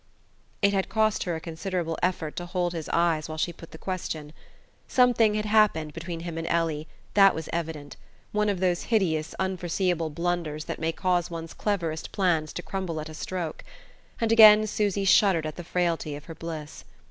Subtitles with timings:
[0.63, 3.77] It had cost her a considerable effort to hold his eyes while she put the
[3.77, 4.33] questions.
[4.87, 7.97] Something had happened between him and Ellie, that was evident
[8.31, 13.09] one of those hideous unforeseeable blunders that may cause one's cleverest plans to crumble at
[13.09, 13.63] a stroke;
[14.19, 16.83] and again Susy shuddered at the frailty of her bliss.